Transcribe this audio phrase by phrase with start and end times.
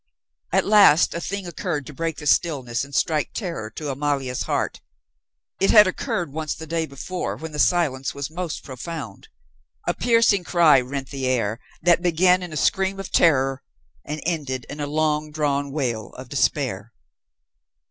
[0.51, 4.81] At last a thing occurred to break the stillness and strike terror to Amalia's heart.
[5.59, 9.27] It had occurred once the day before when the silence was most profound.
[9.87, 13.61] A piercing cry rent the air, that began in a scream of terror
[14.03, 16.93] and ended in a long drawn wail of despair.